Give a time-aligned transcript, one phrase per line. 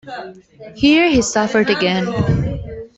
[0.73, 2.07] Here he suffered again.